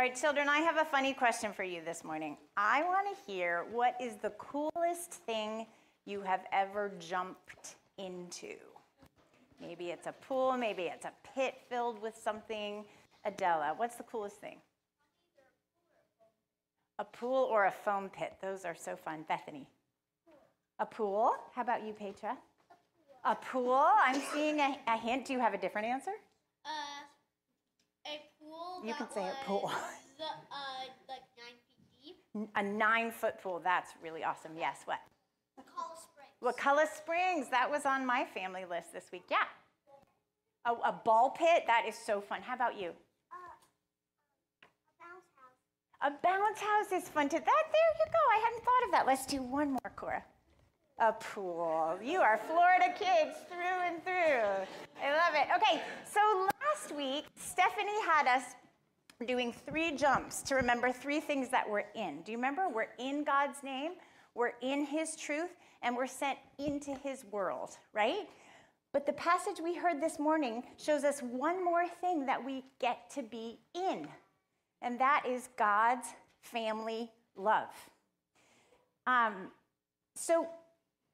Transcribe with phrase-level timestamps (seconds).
[0.00, 2.38] All right, children, I have a funny question for you this morning.
[2.56, 5.66] I want to hear what is the coolest thing
[6.06, 8.54] you have ever jumped into?
[9.60, 12.86] Maybe it's a pool, maybe it's a pit filled with something.
[13.26, 14.56] Adela, what's the coolest thing?
[16.98, 18.36] A pool or a foam pit.
[18.40, 19.26] Those are so fun.
[19.28, 19.68] Bethany.
[20.78, 21.32] A pool.
[21.54, 22.38] How about you, Petra?
[23.26, 23.84] A pool.
[24.02, 25.26] I'm seeing a, a hint.
[25.26, 26.12] Do you have a different answer?
[28.82, 28.86] Uh.
[28.86, 29.70] You can say a pool.
[30.52, 32.16] Uh, like nine feet deep.
[32.54, 33.58] A nine foot pool.
[33.64, 34.52] That's really awesome.
[34.58, 34.82] Yes.
[34.84, 34.98] What?
[35.56, 36.36] Colorado Springs.
[36.42, 37.48] Wakulla Springs.
[37.48, 39.24] That was on my family list this week.
[39.30, 39.46] Yeah.
[40.66, 41.64] A, a ball pit.
[41.66, 42.42] That is so fun.
[42.42, 42.90] How about you?
[42.90, 45.56] A bounce house.
[46.02, 47.38] A bounce house is fun too.
[47.38, 48.18] That there you go.
[48.30, 49.06] I hadn't thought of that.
[49.06, 50.22] Let's do one more, Cora.
[50.98, 51.98] A pool.
[52.04, 54.66] You are Florida kids through and through.
[55.02, 55.48] I love it.
[55.56, 56.20] Okay, so
[56.60, 58.54] last week Stephanie had us
[59.26, 62.22] doing three jumps to remember three things that we're in.
[62.22, 62.68] Do you remember?
[62.68, 63.92] We're in God's name,
[64.34, 65.50] we're in His truth,
[65.82, 68.28] and we're sent into His world, right?
[68.92, 73.10] But the passage we heard this morning shows us one more thing that we get
[73.14, 74.08] to be in
[74.82, 76.08] and that is God's
[76.40, 77.68] family love.
[79.06, 79.50] Um,
[80.14, 80.46] so,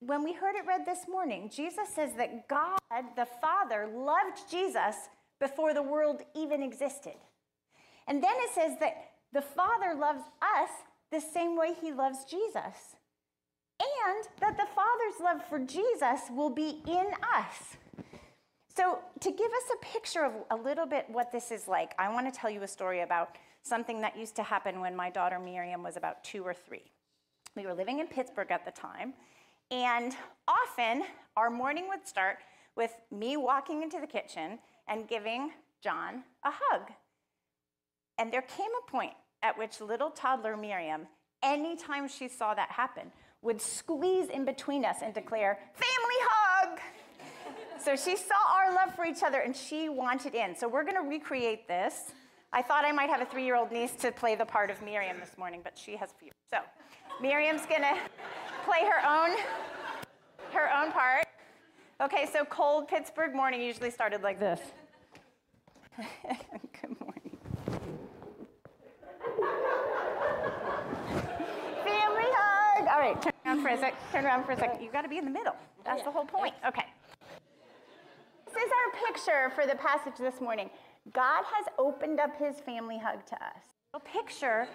[0.00, 2.78] when we heard it read this morning, Jesus says that God,
[3.16, 4.94] the Father, loved Jesus
[5.40, 7.16] before the world even existed.
[8.08, 10.70] And then it says that the Father loves us
[11.12, 12.96] the same way he loves Jesus.
[13.78, 17.06] And that the Father's love for Jesus will be in
[17.36, 17.76] us.
[18.74, 22.12] So, to give us a picture of a little bit what this is like, I
[22.12, 25.38] want to tell you a story about something that used to happen when my daughter
[25.38, 26.90] Miriam was about two or three.
[27.56, 29.14] We were living in Pittsburgh at the time,
[29.70, 30.14] and
[30.46, 31.02] often
[31.36, 32.38] our morning would start
[32.76, 35.50] with me walking into the kitchen and giving
[35.82, 36.92] John a hug.
[38.18, 41.06] And there came a point at which little toddler Miriam,
[41.42, 46.80] anytime she saw that happen, would squeeze in between us and declare, Family hug!
[47.78, 50.56] So she saw our love for each other and she wanted in.
[50.56, 52.12] So we're to recreate this.
[52.52, 54.82] I thought I might have a three year old niece to play the part of
[54.82, 56.30] Miriam this morning, but she has few.
[56.50, 56.58] So
[57.20, 57.96] Miriam's to
[58.64, 59.36] play her own,
[60.52, 61.26] her own part.
[62.00, 64.60] Okay, so cold Pittsburgh morning usually started like this.
[65.98, 67.38] Good morning.
[71.84, 72.28] Family
[73.14, 73.94] Turn around for a sec.
[74.12, 74.82] Turn around for a second.
[74.82, 75.56] You've got to be in the middle.
[75.84, 76.54] That's the whole point.
[76.66, 76.84] Okay.
[78.46, 80.70] This is our picture for the passage this morning.
[81.12, 83.62] God has opened up his family hug to us.
[83.94, 84.66] A picture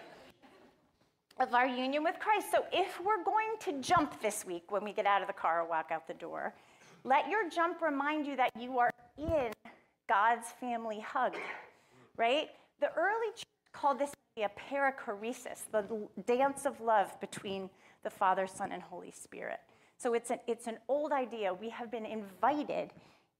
[1.39, 2.47] of our union with Christ.
[2.51, 5.61] So if we're going to jump this week when we get out of the car
[5.61, 6.53] or walk out the door,
[7.03, 9.51] let your jump remind you that you are in
[10.07, 11.35] God's family hug,
[12.17, 12.49] right?
[12.79, 15.85] The early church called this a perichoresis, the
[16.25, 17.69] dance of love between
[18.03, 19.59] the Father, Son, and Holy Spirit.
[19.97, 21.53] So it's an, it's an old idea.
[21.53, 22.91] We have been invited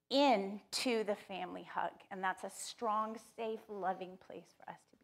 [0.10, 5.03] into the family hug, and that's a strong, safe, loving place for us to be.